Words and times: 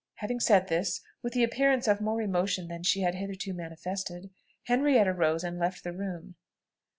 Having 0.15 0.39
said 0.39 0.67
this, 0.67 1.01
with 1.21 1.33
the 1.33 1.43
appearance 1.43 1.87
of 1.87 2.01
more 2.01 2.23
emotion 2.23 2.67
than 2.69 2.81
she 2.81 3.01
had 3.01 3.13
hitherto 3.13 3.53
manifested, 3.53 4.31
Henrietta 4.63 5.13
rose 5.13 5.43
and 5.43 5.59
left 5.59 5.83
the 5.83 5.93
room. 5.93 6.33